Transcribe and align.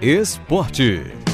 Esporte. 0.00 1.27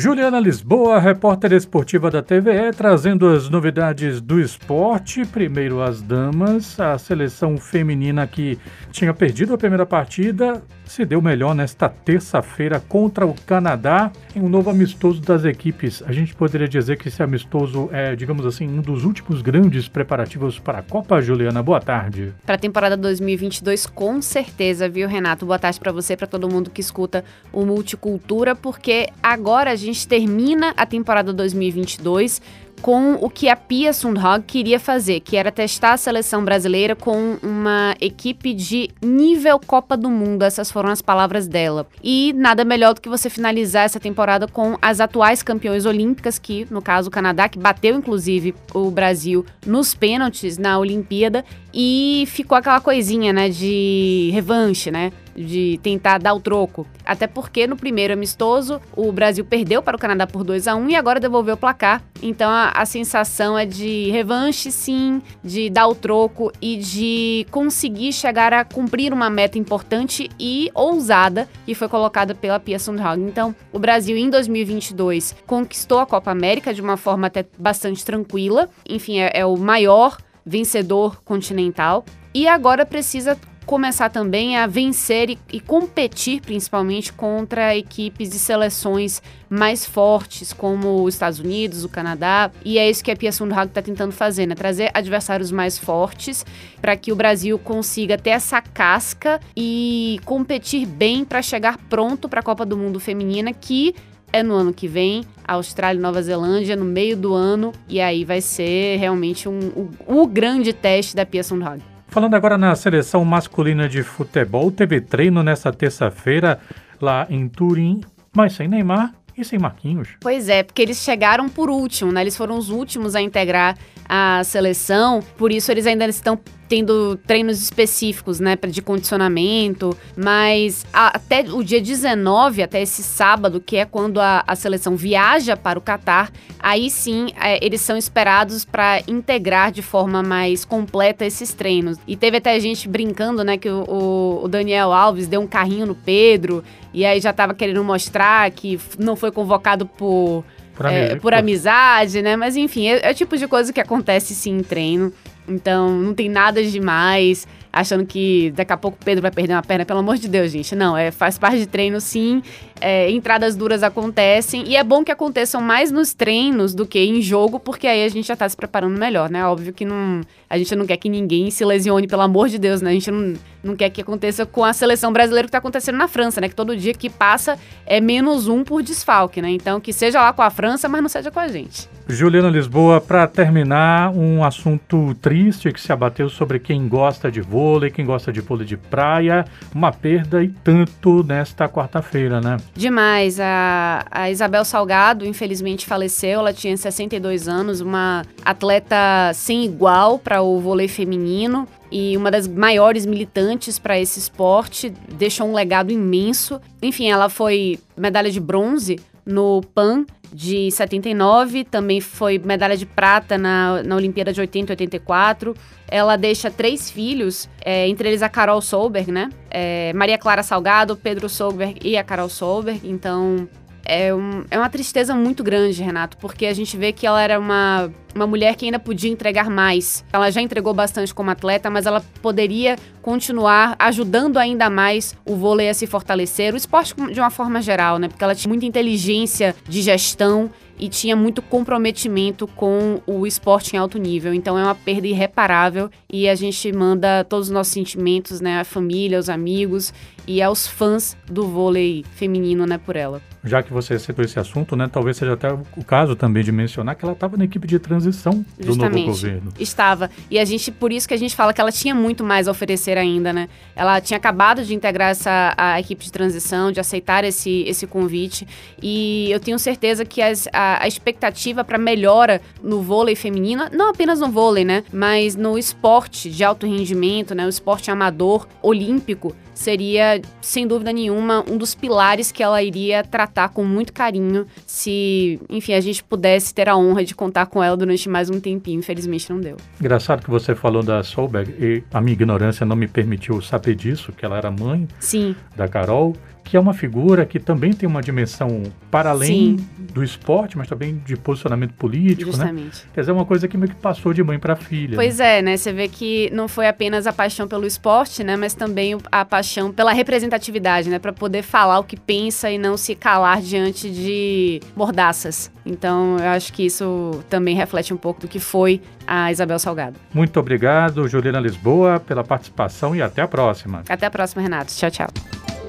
Juliana 0.00 0.40
Lisboa, 0.40 0.98
repórter 0.98 1.52
esportiva 1.52 2.10
da 2.10 2.22
TVE, 2.22 2.72
trazendo 2.74 3.28
as 3.28 3.50
novidades 3.50 4.18
do 4.18 4.40
esporte. 4.40 5.26
Primeiro, 5.26 5.82
as 5.82 6.00
damas. 6.00 6.80
A 6.80 6.96
seleção 6.96 7.58
feminina 7.58 8.26
que 8.26 8.58
tinha 8.90 9.12
perdido 9.12 9.52
a 9.52 9.58
primeira 9.58 9.84
partida 9.84 10.62
se 10.86 11.04
deu 11.04 11.22
melhor 11.22 11.54
nesta 11.54 11.88
terça-feira 11.88 12.80
contra 12.80 13.24
o 13.24 13.32
Canadá 13.46 14.10
em 14.34 14.40
um 14.40 14.48
novo 14.48 14.70
amistoso 14.70 15.20
das 15.20 15.44
equipes. 15.44 16.02
A 16.04 16.10
gente 16.10 16.34
poderia 16.34 16.66
dizer 16.66 16.96
que 16.96 17.06
esse 17.06 17.22
amistoso 17.22 17.88
é, 17.92 18.16
digamos 18.16 18.44
assim, 18.44 18.66
um 18.66 18.80
dos 18.80 19.04
últimos 19.04 19.40
grandes 19.40 19.86
preparativos 19.86 20.58
para 20.58 20.78
a 20.78 20.82
Copa. 20.82 21.20
Juliana, 21.20 21.62
boa 21.62 21.80
tarde. 21.80 22.32
Para 22.44 22.56
a 22.56 22.58
temporada 22.58 22.96
2022, 22.96 23.86
com 23.86 24.20
certeza, 24.20 24.88
viu, 24.88 25.06
Renato? 25.06 25.46
Boa 25.46 25.60
tarde 25.60 25.78
para 25.78 25.92
você, 25.92 26.16
para 26.16 26.26
todo 26.26 26.48
mundo 26.48 26.70
que 26.70 26.80
escuta 26.80 27.22
o 27.52 27.64
Multicultura, 27.64 28.56
porque 28.56 29.10
agora 29.22 29.70
a 29.70 29.76
gente 29.76 29.89
termina 30.06 30.72
a 30.76 30.86
temporada 30.86 31.32
2022 31.32 32.40
com 32.80 33.14
o 33.20 33.28
que 33.28 33.48
a 33.48 33.56
Pia 33.56 33.92
Sundhag 33.92 34.44
queria 34.46 34.80
fazer, 34.80 35.20
que 35.20 35.36
era 35.36 35.52
testar 35.52 35.92
a 35.92 35.96
seleção 35.96 36.44
brasileira 36.44 36.96
com 36.96 37.36
uma 37.42 37.94
equipe 38.00 38.54
de 38.54 38.88
nível 39.02 39.60
Copa 39.64 39.96
do 39.96 40.10
Mundo. 40.10 40.42
Essas 40.42 40.70
foram 40.70 40.90
as 40.90 41.02
palavras 41.02 41.46
dela. 41.46 41.86
E 42.02 42.32
nada 42.34 42.64
melhor 42.64 42.94
do 42.94 43.00
que 43.00 43.08
você 43.08 43.28
finalizar 43.28 43.84
essa 43.84 44.00
temporada 44.00 44.48
com 44.48 44.76
as 44.80 45.00
atuais 45.00 45.42
campeões 45.42 45.84
olímpicas, 45.84 46.38
que 46.38 46.66
no 46.70 46.80
caso 46.80 47.08
o 47.08 47.10
Canadá, 47.12 47.48
que 47.48 47.58
bateu 47.58 47.94
inclusive 47.94 48.54
o 48.72 48.90
Brasil 48.90 49.44
nos 49.66 49.94
pênaltis 49.94 50.56
na 50.56 50.78
Olimpíada 50.78 51.44
e 51.72 52.24
ficou 52.28 52.56
aquela 52.56 52.80
coisinha, 52.80 53.32
né, 53.32 53.48
de 53.48 54.30
revanche, 54.32 54.90
né? 54.90 55.12
De 55.34 55.78
tentar 55.82 56.18
dar 56.18 56.34
o 56.34 56.40
troco. 56.40 56.86
Até 57.04 57.26
porque 57.26 57.66
no 57.66 57.76
primeiro 57.76 58.12
amistoso 58.12 58.80
o 58.96 59.10
Brasil 59.12 59.44
perdeu 59.44 59.82
para 59.82 59.96
o 59.96 59.98
Canadá 59.98 60.26
por 60.26 60.44
2 60.44 60.68
a 60.68 60.74
1 60.74 60.90
e 60.90 60.96
agora 60.96 61.20
devolveu 61.20 61.54
o 61.54 61.58
placar. 61.58 62.02
Então 62.22 62.50
a, 62.50 62.70
a, 62.70 62.84
sensação 62.84 63.58
é 63.58 63.64
de 63.64 64.10
revanche, 64.10 64.70
sim, 64.70 65.22
de 65.42 65.70
dar 65.70 65.86
o 65.86 65.94
troco 65.94 66.52
e 66.60 66.76
de 66.76 67.46
conseguir 67.50 68.12
chegar 68.12 68.52
a 68.52 68.64
cumprir 68.64 69.12
uma 69.12 69.30
meta 69.30 69.58
importante 69.58 70.28
e 70.38 70.70
ousada 70.74 71.48
que 71.64 71.74
foi 71.74 71.88
colocada 71.88 72.34
pela 72.34 72.60
Pia 72.60 72.78
Sundhage. 72.78 73.22
Então 73.22 73.54
o 73.72 73.78
Brasil 73.78 74.16
em 74.16 74.28
2022 74.28 75.34
conquistou 75.46 75.98
a 75.98 76.06
Copa 76.06 76.30
América 76.30 76.74
de 76.74 76.82
uma 76.82 76.96
forma 76.96 77.26
até 77.26 77.44
bastante 77.58 78.04
tranquila. 78.04 78.68
Enfim, 78.88 79.18
é, 79.18 79.30
é 79.34 79.46
o 79.46 79.56
maior 79.56 80.18
vencedor 80.44 81.22
continental 81.22 82.04
e 82.34 82.46
agora 82.48 82.86
precisa 82.86 83.36
começar 83.66 84.08
também 84.08 84.56
a 84.56 84.66
vencer 84.66 85.30
e, 85.30 85.38
e, 85.52 85.60
competir 85.60 86.40
principalmente 86.40 87.12
contra 87.12 87.76
equipes 87.76 88.34
e 88.34 88.38
seleções 88.38 89.22
mais 89.48 89.84
fortes, 89.84 90.52
como 90.52 91.02
os 91.04 91.14
Estados 91.14 91.38
Unidos, 91.38 91.84
o 91.84 91.88
Canadá. 91.88 92.50
E 92.64 92.78
é 92.78 92.88
isso 92.88 93.02
que 93.02 93.10
a 93.10 93.16
Pia 93.16 93.32
Sundhage 93.32 93.68
está 93.68 93.82
tentando 93.82 94.12
fazer, 94.12 94.46
né? 94.46 94.54
Trazer 94.54 94.90
adversários 94.94 95.50
mais 95.50 95.78
fortes 95.78 96.44
para 96.80 96.96
que 96.96 97.12
o 97.12 97.16
Brasil 97.16 97.58
consiga 97.58 98.16
ter 98.16 98.30
essa 98.30 98.60
casca 98.60 99.40
e 99.56 100.20
competir 100.24 100.86
bem 100.86 101.24
para 101.24 101.42
chegar 101.42 101.78
pronto 101.88 102.28
para 102.28 102.40
a 102.40 102.42
Copa 102.42 102.64
do 102.64 102.76
Mundo 102.76 102.98
Feminina, 102.98 103.52
que 103.52 103.94
é 104.32 104.42
no 104.42 104.54
ano 104.54 104.72
que 104.72 104.86
vem, 104.86 105.24
Austrália 105.46 105.98
e 105.98 106.02
Nova 106.02 106.22
Zelândia 106.22 106.76
no 106.76 106.84
meio 106.84 107.16
do 107.16 107.34
ano, 107.34 107.72
e 107.88 108.00
aí 108.00 108.24
vai 108.24 108.40
ser 108.40 108.96
realmente 108.98 109.48
um, 109.48 109.58
o, 110.06 110.22
o 110.22 110.26
grande 110.26 110.72
teste 110.72 111.16
da 111.16 111.26
Pia 111.26 111.42
Sundhage. 111.42 111.82
Falando 112.10 112.34
agora 112.34 112.58
na 112.58 112.74
seleção 112.74 113.24
masculina 113.24 113.88
de 113.88 114.02
futebol, 114.02 114.72
teve 114.72 115.00
treino 115.00 115.44
nessa 115.44 115.72
terça-feira 115.72 116.58
lá 117.00 117.24
em 117.30 117.48
Turim, 117.48 118.00
mas 118.34 118.54
sem 118.54 118.66
Neymar 118.66 119.14
e 119.38 119.44
sem 119.44 119.60
Marquinhos. 119.60 120.08
Pois 120.20 120.48
é, 120.48 120.64
porque 120.64 120.82
eles 120.82 120.98
chegaram 120.98 121.48
por 121.48 121.70
último, 121.70 122.10
né? 122.10 122.22
Eles 122.22 122.36
foram 122.36 122.58
os 122.58 122.68
últimos 122.68 123.14
a 123.14 123.20
integrar 123.22 123.78
a 124.08 124.42
seleção, 124.42 125.20
por 125.38 125.52
isso 125.52 125.70
eles 125.70 125.86
ainda 125.86 126.04
estão 126.06 126.36
tendo 126.70 127.16
treinos 127.26 127.60
específicos, 127.60 128.38
né, 128.38 128.56
de 128.68 128.80
condicionamento, 128.80 129.90
mas 130.16 130.86
até 130.92 131.40
o 131.40 131.64
dia 131.64 131.80
19, 131.80 132.62
até 132.62 132.80
esse 132.80 133.02
sábado, 133.02 133.60
que 133.60 133.76
é 133.76 133.84
quando 133.84 134.20
a, 134.20 134.44
a 134.46 134.54
seleção 134.54 134.94
viaja 134.94 135.56
para 135.56 135.80
o 135.80 135.82
Catar, 135.82 136.30
aí 136.60 136.88
sim 136.88 137.32
é, 137.42 137.58
eles 137.60 137.80
são 137.80 137.96
esperados 137.96 138.64
para 138.64 139.02
integrar 139.08 139.72
de 139.72 139.82
forma 139.82 140.22
mais 140.22 140.64
completa 140.64 141.26
esses 141.26 141.52
treinos. 141.52 141.98
E 142.06 142.16
teve 142.16 142.36
até 142.36 142.58
gente 142.60 142.88
brincando, 142.88 143.42
né, 143.42 143.56
que 143.56 143.68
o, 143.68 144.40
o 144.44 144.46
Daniel 144.46 144.92
Alves 144.92 145.26
deu 145.26 145.40
um 145.40 145.48
carrinho 145.48 145.86
no 145.86 145.96
Pedro, 145.96 146.62
e 146.94 147.04
aí 147.04 147.20
já 147.20 147.30
estava 147.30 147.52
querendo 147.52 147.82
mostrar 147.82 148.48
que 148.52 148.78
não 148.96 149.16
foi 149.16 149.32
convocado 149.32 149.86
por 149.86 150.44
por, 150.72 150.86
é, 150.86 151.14
por 151.16 151.34
amizade, 151.34 152.22
né? 152.22 152.36
Mas 152.36 152.56
enfim, 152.56 152.88
é, 152.88 153.08
é 153.08 153.10
o 153.10 153.14
tipo 153.14 153.36
de 153.36 153.46
coisa 153.46 153.70
que 153.70 153.80
acontece 153.80 154.34
sim 154.34 154.58
em 154.58 154.62
treino. 154.62 155.12
Então 155.50 155.90
não 155.90 156.14
tem 156.14 156.28
nada 156.28 156.62
demais 156.62 157.46
achando 157.72 158.04
que 158.04 158.52
daqui 158.56 158.72
a 158.72 158.76
pouco 158.76 158.98
o 159.00 159.04
Pedro 159.04 159.22
vai 159.22 159.30
perder 159.30 159.54
uma 159.54 159.62
perna. 159.62 159.84
Pelo 159.84 160.00
amor 160.00 160.16
de 160.16 160.28
Deus, 160.28 160.50
gente. 160.50 160.74
Não, 160.74 160.96
é, 160.96 161.10
faz 161.10 161.38
parte 161.38 161.58
de 161.58 161.66
treino, 161.66 162.00
sim. 162.00 162.42
É, 162.80 163.10
entradas 163.10 163.56
duras 163.56 163.82
acontecem. 163.82 164.64
E 164.66 164.76
é 164.76 164.82
bom 164.82 165.04
que 165.04 165.12
aconteçam 165.12 165.60
mais 165.60 165.90
nos 165.90 166.14
treinos 166.14 166.74
do 166.74 166.86
que 166.86 166.98
em 166.98 167.20
jogo, 167.20 167.60
porque 167.60 167.86
aí 167.86 168.04
a 168.04 168.08
gente 168.08 168.26
já 168.26 168.36
tá 168.36 168.48
se 168.48 168.56
preparando 168.56 168.98
melhor, 168.98 169.30
né? 169.30 169.44
Óbvio 169.46 169.72
que 169.72 169.84
não, 169.84 170.22
a 170.48 170.56
gente 170.58 170.74
não 170.74 170.86
quer 170.86 170.96
que 170.96 171.08
ninguém 171.08 171.50
se 171.50 171.64
lesione, 171.64 172.06
pelo 172.06 172.22
amor 172.22 172.48
de 172.48 172.58
Deus, 172.58 172.80
né? 172.80 172.90
A 172.90 172.92
gente 172.94 173.10
não, 173.10 173.34
não 173.62 173.76
quer 173.76 173.90
que 173.90 174.00
aconteça 174.00 174.46
com 174.46 174.64
a 174.64 174.72
seleção 174.72 175.12
brasileira 175.12 175.46
que 175.46 175.52
tá 175.52 175.58
acontecendo 175.58 175.96
na 175.96 176.08
França, 176.08 176.40
né? 176.40 176.48
Que 176.48 176.54
todo 176.54 176.76
dia 176.76 176.94
que 176.94 177.10
passa 177.10 177.58
é 177.86 178.00
menos 178.00 178.48
um 178.48 178.64
por 178.64 178.82
desfalque, 178.82 179.42
né? 179.42 179.50
Então 179.50 179.80
que 179.80 179.92
seja 179.92 180.20
lá 180.20 180.32
com 180.32 180.42
a 180.42 180.50
França, 180.50 180.88
mas 180.88 181.02
não 181.02 181.08
seja 181.08 181.30
com 181.30 181.40
a 181.40 181.48
gente. 181.48 181.88
Juliana 182.08 182.50
Lisboa, 182.50 183.00
para 183.00 183.26
terminar, 183.28 184.10
um 184.10 184.42
assunto 184.42 185.14
triste 185.22 185.72
que 185.72 185.80
se 185.80 185.92
abateu 185.92 186.28
sobre 186.28 186.58
quem 186.58 186.88
gosta 186.88 187.30
de 187.30 187.40
vôlei, 187.40 187.90
quem 187.90 188.04
gosta 188.04 188.32
de 188.32 188.40
vôlei 188.40 188.66
de 188.66 188.76
praia, 188.76 189.44
uma 189.72 189.92
perda 189.92 190.42
e 190.42 190.48
tanto 190.48 191.22
nesta 191.22 191.68
quarta-feira, 191.68 192.40
né? 192.40 192.56
Demais. 192.74 193.38
A, 193.40 194.06
a 194.10 194.30
Isabel 194.30 194.64
Salgado, 194.64 195.26
infelizmente, 195.26 195.86
faleceu. 195.86 196.40
Ela 196.40 196.52
tinha 196.52 196.76
62 196.76 197.48
anos, 197.48 197.80
uma 197.80 198.24
atleta 198.44 198.96
sem 199.34 199.64
igual 199.64 200.18
para 200.18 200.42
o 200.42 200.60
vôlei 200.60 200.88
feminino 200.88 201.66
e 201.90 202.16
uma 202.16 202.30
das 202.30 202.46
maiores 202.46 203.04
militantes 203.04 203.78
para 203.78 203.98
esse 203.98 204.18
esporte, 204.18 204.90
deixou 205.12 205.48
um 205.48 205.54
legado 205.54 205.90
imenso. 205.90 206.60
Enfim, 206.80 207.10
ela 207.10 207.28
foi 207.28 207.78
medalha 207.96 208.30
de 208.30 208.38
bronze 208.38 209.00
no 209.24 209.60
PAN 209.74 210.04
de 210.32 210.70
79, 210.70 211.64
também 211.64 212.00
foi 212.00 212.38
medalha 212.38 212.76
de 212.76 212.86
prata 212.86 213.36
na, 213.36 213.82
na 213.82 213.96
Olimpíada 213.96 214.32
de 214.32 214.40
80 214.40 214.72
e 214.72 214.74
84. 214.74 215.54
Ela 215.88 216.16
deixa 216.16 216.50
três 216.50 216.90
filhos, 216.90 217.48
é, 217.64 217.88
entre 217.88 218.08
eles 218.08 218.22
a 218.22 218.28
Carol 218.28 218.60
Solberg, 218.60 219.10
né? 219.10 219.28
É, 219.50 219.92
Maria 219.92 220.16
Clara 220.16 220.42
Salgado, 220.42 220.96
Pedro 220.96 221.28
Solberg 221.28 221.80
e 221.82 221.96
a 221.96 222.04
Carol 222.04 222.28
Solberg. 222.28 222.80
Então, 222.88 223.48
é, 223.84 224.14
um, 224.14 224.44
é 224.50 224.58
uma 224.58 224.68
tristeza 224.68 225.14
muito 225.14 225.42
grande, 225.42 225.82
Renato, 225.82 226.16
porque 226.18 226.46
a 226.46 226.52
gente 226.52 226.76
vê 226.76 226.92
que 226.92 227.06
ela 227.06 227.20
era 227.20 227.38
uma, 227.38 227.90
uma 228.14 228.26
mulher 228.26 228.54
que 228.56 228.64
ainda 228.64 228.78
podia 228.78 229.10
entregar 229.10 229.50
mais. 229.50 230.04
Ela 230.12 230.30
já 230.30 230.40
entregou 230.40 230.74
bastante 230.74 231.14
como 231.14 231.30
atleta, 231.30 231.70
mas 231.70 231.86
ela 231.86 232.02
poderia 232.22 232.76
continuar 233.02 233.76
ajudando 233.78 234.36
ainda 234.36 234.68
mais 234.68 235.14
o 235.24 235.34
vôlei 235.34 235.68
a 235.68 235.74
se 235.74 235.86
fortalecer, 235.86 236.54
o 236.54 236.56
esporte 236.56 236.94
de 237.12 237.20
uma 237.20 237.30
forma 237.30 237.62
geral, 237.62 237.98
né? 237.98 238.08
Porque 238.08 238.22
ela 238.22 238.34
tinha 238.34 238.48
muita 238.48 238.66
inteligência 238.66 239.54
de 239.68 239.82
gestão 239.82 240.50
e 240.80 240.88
tinha 240.88 241.14
muito 241.14 241.42
comprometimento 241.42 242.46
com 242.46 243.02
o 243.06 243.26
esporte 243.26 243.76
em 243.76 243.78
alto 243.78 243.98
nível. 243.98 244.32
Então 244.32 244.58
é 244.58 244.62
uma 244.62 244.74
perda 244.74 245.06
irreparável 245.06 245.90
e 246.10 246.28
a 246.28 246.34
gente 246.34 246.72
manda 246.72 247.22
todos 247.22 247.48
os 247.48 247.52
nossos 247.52 247.72
sentimentos, 247.72 248.40
né, 248.40 248.60
à 248.60 248.64
família, 248.64 249.18
aos 249.18 249.28
amigos 249.28 249.92
e 250.26 250.42
aos 250.42 250.66
fãs 250.66 251.16
do 251.30 251.46
vôlei 251.46 252.04
feminino, 252.14 252.66
né, 252.66 252.78
por 252.78 252.96
ela. 252.96 253.20
Já 253.42 253.62
que 253.62 253.72
você 253.72 253.98
citou 253.98 254.22
esse 254.22 254.38
assunto, 254.38 254.76
né, 254.76 254.88
talvez 254.90 255.16
seja 255.16 255.32
até 255.32 255.50
o 255.52 255.84
caso 255.84 256.14
também 256.14 256.44
de 256.44 256.52
mencionar 256.52 256.94
que 256.94 257.04
ela 257.04 257.14
estava 257.14 257.38
na 257.38 257.44
equipe 257.44 257.66
de 257.66 257.78
transição 257.78 258.44
do 258.58 258.66
Justamente, 258.66 259.06
novo 259.06 259.18
governo. 259.18 259.52
Estava. 259.58 260.10
E 260.30 260.38
a 260.38 260.44
gente, 260.44 260.70
por 260.70 260.92
isso 260.92 261.08
que 261.08 261.14
a 261.14 261.16
gente 261.16 261.34
fala 261.34 261.54
que 261.54 261.60
ela 261.60 261.72
tinha 261.72 261.94
muito 261.94 262.22
mais 262.22 262.48
a 262.48 262.50
oferecer 262.50 262.98
ainda, 262.98 263.32
né? 263.32 263.48
Ela 263.74 263.98
tinha 264.00 264.18
acabado 264.18 264.62
de 264.62 264.74
integrar 264.74 265.10
essa 265.10 265.54
a 265.56 265.80
equipe 265.80 266.04
de 266.04 266.12
transição, 266.12 266.70
de 266.70 266.80
aceitar 266.80 267.24
esse, 267.24 267.64
esse 267.66 267.86
convite. 267.86 268.46
E 268.82 269.30
eu 269.30 269.40
tenho 269.40 269.58
certeza 269.58 270.04
que 270.04 270.20
as, 270.20 270.46
a, 270.52 270.84
a 270.84 270.88
expectativa 270.88 271.64
para 271.64 271.78
melhora 271.78 272.42
no 272.62 272.82
vôlei 272.82 273.16
feminino, 273.16 273.68
não 273.72 273.88
apenas 273.88 274.20
no 274.20 274.28
vôlei, 274.28 274.66
né? 274.66 274.84
Mas 274.92 275.34
no 275.34 275.56
esporte 275.56 276.28
de 276.30 276.44
alto 276.44 276.66
rendimento, 276.66 277.34
né? 277.34 277.46
O 277.46 277.48
esporte 277.48 277.90
amador 277.90 278.46
olímpico 278.62 279.34
seria, 279.60 280.22
sem 280.40 280.66
dúvida 280.66 280.90
nenhuma, 280.90 281.44
um 281.48 281.58
dos 281.58 281.74
pilares 281.74 282.32
que 282.32 282.42
ela 282.42 282.62
iria 282.62 283.04
tratar 283.04 283.50
com 283.50 283.62
muito 283.62 283.92
carinho 283.92 284.46
se, 284.66 285.38
enfim, 285.50 285.74
a 285.74 285.80
gente 285.80 286.02
pudesse 286.02 286.54
ter 286.54 286.66
a 286.66 286.76
honra 286.76 287.04
de 287.04 287.14
contar 287.14 287.44
com 287.44 287.62
ela 287.62 287.76
durante 287.76 288.08
mais 288.08 288.30
um 288.30 288.40
tempinho. 288.40 288.78
Infelizmente 288.78 289.30
não 289.30 289.38
deu. 289.38 289.58
Engraçado 289.78 290.24
que 290.24 290.30
você 290.30 290.54
falou 290.54 290.82
da 290.82 291.02
Solberg 291.02 291.54
e 291.60 291.82
a 291.92 292.00
minha 292.00 292.14
ignorância 292.14 292.64
não 292.64 292.74
me 292.74 292.88
permitiu 292.88 293.42
saber 293.42 293.74
disso, 293.74 294.12
que 294.12 294.24
ela 294.24 294.38
era 294.38 294.50
mãe 294.50 294.88
Sim. 294.98 295.36
da 295.54 295.68
Carol. 295.68 296.16
Que 296.44 296.56
é 296.56 296.60
uma 296.60 296.74
figura 296.74 297.24
que 297.24 297.38
também 297.38 297.72
tem 297.72 297.88
uma 297.88 298.02
dimensão 298.02 298.62
para 298.90 299.10
além 299.10 299.58
Sim. 299.58 299.68
do 299.92 300.02
esporte, 300.02 300.58
mas 300.58 300.68
também 300.68 301.00
de 301.04 301.16
posicionamento 301.16 301.74
político, 301.74 302.30
né? 302.30 302.36
Justamente. 302.36 302.64
né? 302.64 302.90
Quer 302.94 303.00
dizer, 303.00 303.12
é 303.12 303.14
uma 303.14 303.24
coisa 303.24 303.46
que 303.46 303.56
meio 303.56 303.70
que 303.70 303.76
passou 303.80 304.12
de 304.12 304.22
mãe 304.22 304.38
para 304.38 304.56
filha. 304.56 304.96
Pois 304.96 305.18
né? 305.18 305.38
é, 305.38 305.42
né? 305.42 305.56
Você 305.56 305.72
vê 305.72 305.88
que 305.88 306.30
não 306.32 306.48
foi 306.48 306.66
apenas 306.66 307.06
a 307.06 307.12
paixão 307.12 307.46
pelo 307.46 307.66
esporte, 307.66 308.24
né? 308.24 308.36
Mas 308.36 308.54
também 308.54 308.96
a 309.10 309.24
paixão 309.24 309.72
pela 309.72 309.92
representatividade, 309.92 310.88
né? 310.88 310.98
Para 310.98 311.12
poder 311.12 311.42
falar 311.42 311.78
o 311.78 311.84
que 311.84 311.96
pensa 311.96 312.50
e 312.50 312.58
não 312.58 312.76
se 312.76 312.94
calar 312.94 313.40
diante 313.40 313.90
de 313.90 314.60
mordaças. 314.74 315.50
Então, 315.64 316.16
eu 316.18 316.28
acho 316.30 316.52
que 316.52 316.64
isso 316.64 317.22
também 317.28 317.54
reflete 317.54 317.92
um 317.92 317.96
pouco 317.96 318.20
do 318.20 318.28
que 318.28 318.40
foi 318.40 318.80
a 319.06 319.30
Isabel 319.30 319.58
Salgado. 319.58 319.96
Muito 320.12 320.40
obrigado, 320.40 321.06
Juliana 321.06 321.38
Lisboa, 321.38 322.00
pela 322.00 322.24
participação 322.24 322.94
e 322.96 323.02
até 323.02 323.22
a 323.22 323.28
próxima. 323.28 323.82
Até 323.88 324.06
a 324.06 324.10
próxima, 324.10 324.42
Renato. 324.42 324.72
Tchau, 324.74 324.90
tchau. 324.90 325.59